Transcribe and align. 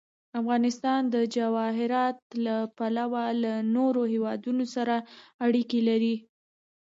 افغانستان 0.41 1.01
د 1.13 1.15
جواهرات 1.35 2.17
له 2.45 2.57
پلوه 2.77 3.25
له 3.43 3.53
نورو 3.75 4.01
هېوادونو 4.13 4.63
سره 4.75 4.95
اړیکې 5.45 5.79
لري. 5.89 6.15